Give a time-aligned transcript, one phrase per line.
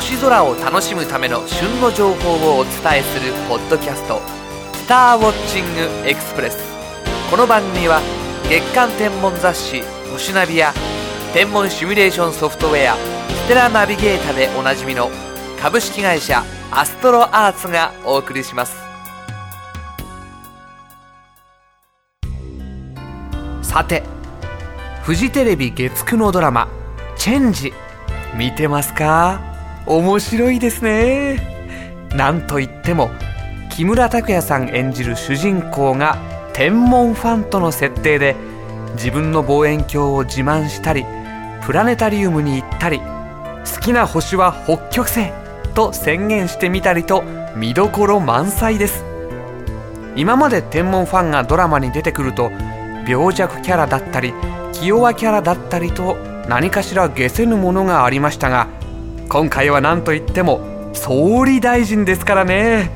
[0.00, 4.18] 星空を楽しむための旬の情報をお伝えするポッドキャスト
[4.72, 6.56] 「スターウォッチングエクスプレス」
[7.30, 8.00] この番組は
[8.48, 10.72] 月間天文雑誌「星ナビ」や
[11.34, 12.96] 天文シミュレーションソフトウェア
[13.44, 15.10] 「ステラナビゲータ」でおなじみの
[15.60, 18.78] 株式会社アストロアーツがお送りします。
[23.60, 24.02] さて
[25.02, 26.68] フジテレビ月9のドラマ
[27.18, 27.74] 「チェンジ」
[28.34, 29.40] 見てますか？
[29.86, 31.40] 面白いですね。
[32.14, 33.10] なんといっても
[33.70, 36.18] 木村拓哉さん演じる主人公が
[36.52, 38.36] 天文ファンとの設定で
[38.94, 41.04] 自分の望遠鏡を自慢したり
[41.64, 45.32] プラネタリウムに行ったり好きな星は北極星
[45.74, 47.22] と宣言してみたりと
[47.56, 49.04] 見どころ満載です。
[50.16, 52.50] 今まで天文ファンがドラマに出てくると
[53.06, 54.34] 病弱キャラだったり
[54.72, 56.16] 気弱キャラだったりと
[56.48, 58.68] 何かしら下せぬものがありましたが
[59.30, 62.90] 今回は何といっても総理大臣ですからね。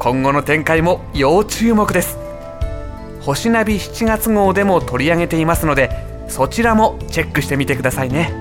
[0.00, 2.18] 今後の展開も要注目です。
[3.20, 5.90] 星ナビ7月号でも取り上げていますので
[6.28, 8.32] そちらもチェックしてみてくださいね。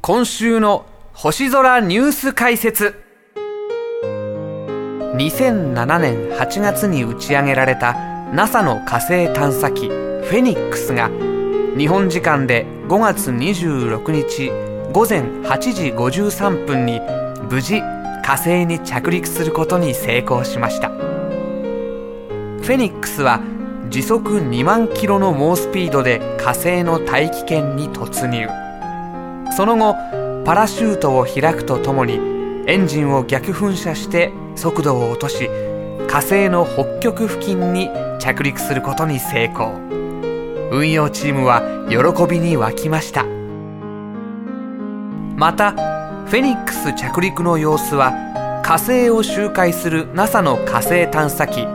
[0.00, 3.04] 今週の星空ニュース解説。
[5.14, 7.92] 2007年8月に打ち上げられた
[8.32, 11.10] NASA の火星探査機フェニックスが
[11.76, 14.50] 日本時間で5月26日
[14.92, 17.00] 午前8時53分に
[17.50, 17.80] 無事
[18.22, 20.90] 火星に着陸することに成功しました。
[20.90, 23.40] フェニックスは
[23.88, 28.48] 時速2万キロの猛スピードで火星の大気圏に突入。
[29.56, 29.94] その後
[30.44, 32.20] パラシュートを開くとともに
[32.66, 35.48] エンジンを逆噴射して速度を落とし
[36.06, 37.88] 火星の北極付近に
[38.20, 40.03] 着陸することに成功。
[40.70, 43.24] 運用チームは喜びに沸きました。
[45.36, 48.12] またフェニックス着陸の様子は
[48.64, 51.66] 火星を周回する NASA の火星探査機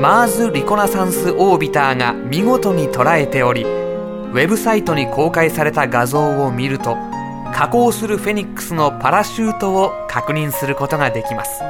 [0.00, 6.96] マーズ・リコナサンス・オービターが見事に捉えておりウェブサイトに公開された画像を見ると
[7.54, 11.62] 加工するフェニックスのパラシュートを確認することができます。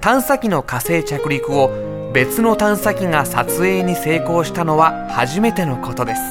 [0.00, 1.70] 探査機の火星着陸を
[2.12, 6.22] 別の探査機が撮影に成功したのは初めてのことです。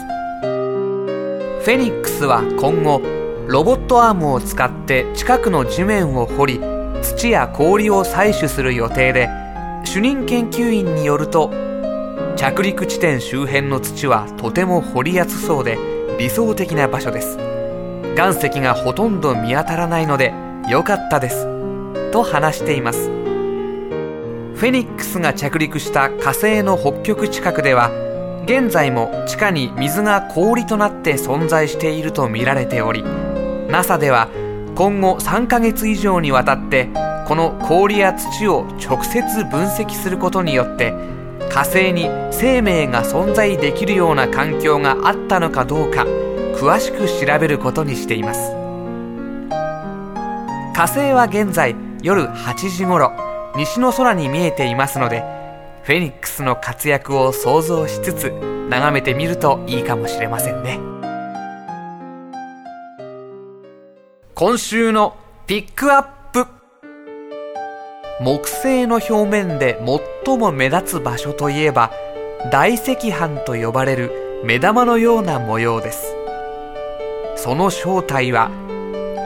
[0.41, 3.01] フェニックスは今後
[3.47, 6.61] ロボットアームを使って近くの地面を掘り
[7.01, 9.29] 土や氷を採取する予定で
[9.83, 11.51] 主任研究員によると
[12.35, 15.77] 着陸地点周辺の土はとても掘りやすそうで
[16.19, 17.37] 理想的な場所です。
[18.15, 20.33] 岩石がほとんど見当たらないので
[20.69, 21.47] 良かったです。
[22.11, 23.14] と話しています。
[24.55, 27.91] フェニックスが着陸した火星の北極近くでは
[28.45, 33.03] 現在も地下に水が氷となって存在していると見られており
[33.69, 34.29] NASA では
[34.75, 36.89] 今後3ヶ月以上にわたって
[37.27, 40.93] この氷や土を直接分析することによって
[41.49, 46.05] 火星に生命が存在できるような環境があったのかどうか
[46.55, 48.51] 詳しく調べることにしています。
[50.73, 53.24] 火星は現在夜8時頃。
[53.57, 55.23] 西の空に見えていますので
[55.83, 58.31] フェニックスの活躍を想像しつつ
[58.69, 60.79] 眺めてみるといいかもしれませんね。
[64.33, 65.15] 今週の
[65.45, 66.47] ピックアップ。
[68.19, 69.79] 木星の表面で
[70.25, 71.91] 最も目立つ場所といえば
[72.51, 76.15] 大赤斑と呼ばれる目玉のような模様です。
[77.35, 78.49] その正体は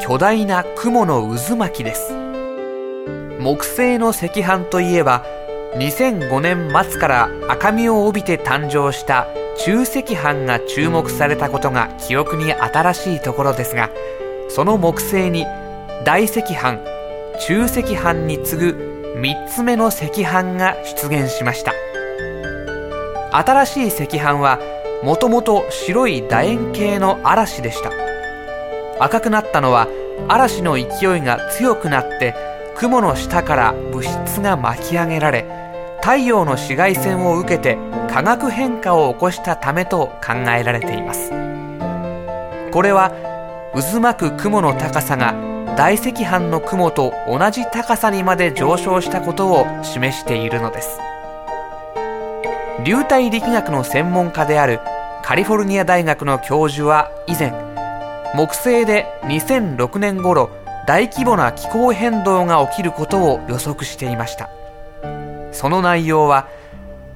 [0.02, 2.19] 巨大な雲の渦巻きです。
[3.40, 5.24] 木星の赤飯といえば
[5.76, 9.28] 2005年末から赤みを帯びて誕生した
[9.58, 13.90] 中赤飯が注目されたことが記憶に新しいところですが
[14.50, 15.46] その木星に
[16.04, 16.80] 大赤飯
[17.40, 21.74] 中赤飯に次ぐ3つ目の赤飯が出現しました。
[23.32, 24.60] 新しい赤飯は
[25.04, 27.92] もともと白い楕円形の嵐でした。
[29.00, 29.88] 赤くなったのは
[30.28, 32.49] 嵐の勢いが強くなって
[32.80, 35.46] 雲の下から物質が巻き上げられ
[36.00, 37.78] 太陽の紫外線を受けて
[38.10, 41.30] 化学変化を起こしたためと考えられています。
[42.72, 43.12] これは
[43.74, 45.34] 渦巻く雲の高さが
[45.76, 51.02] 大赤斑の雲と同じ高さにまで上昇したことを示しているのです。
[52.86, 54.80] 流体力学の専門家である
[55.22, 57.52] カリフォルニア大学の教授は以前
[58.36, 60.50] 木星で2006年頃
[60.90, 64.50] 大規模な気候変動が起きることを予測していました。
[65.52, 66.48] その内容は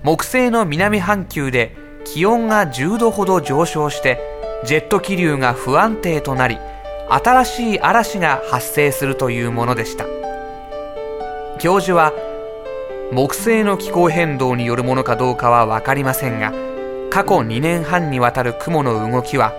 [0.03, 1.75] 木星の南半球で
[2.05, 4.19] 気温が10度ほど上昇して
[4.63, 6.59] ジェット気流が不安定となり
[7.09, 10.05] 新しい嵐が発生するというものでした。
[11.57, 12.13] 教授は
[13.11, 16.53] 木星の気候変動によるものかどうかは分かりませんが
[17.09, 19.51] 過去2年半にわたる雲の動きは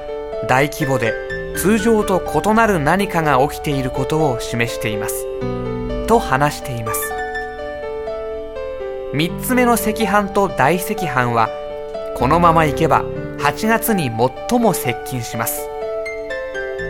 [0.48, 1.12] 大規模で
[1.56, 5.26] 通常と異なる何かが起きていることを示しています。
[6.06, 7.12] と話しています。
[9.14, 11.48] 3つ目の赤飯と大赤飯は
[12.16, 13.02] このままいけば
[13.38, 14.10] 8月に
[14.48, 15.68] 最も接近します。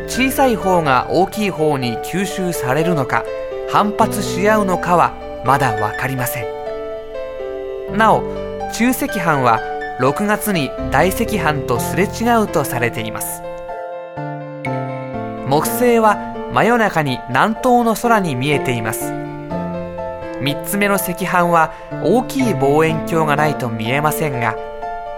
[0.08, 3.24] 小さい方が大きい方に吸収されるのか
[3.70, 5.14] 反発し合うのかは
[5.44, 7.96] まだ分かりません。
[7.96, 8.22] なお
[8.72, 9.60] 中赤飯は
[10.00, 13.42] 6月に大赤飯とすれ違うとされています。
[15.54, 19.04] 木星は真夜中に南東の空に見えています。
[19.04, 21.72] 3つ目の赤飯は
[22.02, 24.56] 大きい望遠鏡がないと見えませんが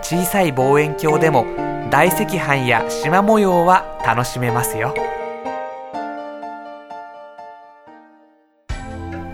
[0.03, 1.47] 小さい望遠鏡でも
[1.91, 4.95] 大赤斑や縞模様は楽しめますよ。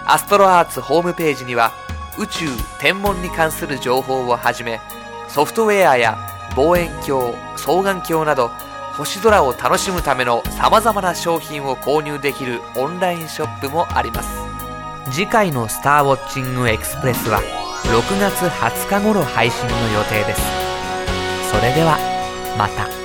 [0.06, 1.72] アストロアーツホームページには
[2.20, 2.46] 宇宙
[2.80, 4.80] 天文に関する情報をはじめ
[5.28, 6.18] ソフトウェアや
[6.56, 8.52] 望遠鏡双眼鏡など
[8.96, 14.30] 星空を楽しむための様々な商品を購入できるオンラインショップもあります。
[15.12, 17.42] 次回のスターウォッチングエクスプレスは
[17.86, 20.42] 6月20日頃配信の予定です。
[21.50, 21.98] それでは
[22.58, 23.03] また。